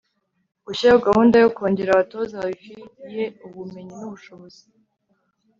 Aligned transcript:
gushyiraho 0.65 0.99
gahunda 1.07 1.35
yo 1.43 1.49
kongera 1.55 1.89
abatoza 1.91 2.41
babifiye 2.41 3.23
ubumenyi 3.45 3.93
n'ubushobozi 3.99 4.61